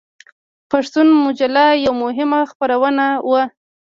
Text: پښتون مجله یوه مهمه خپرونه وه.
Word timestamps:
پښتون 0.71 1.07
مجله 1.25 1.63
یوه 1.85 1.95
مهمه 2.03 2.39
خپرونه 2.51 3.05
وه. 3.29 3.43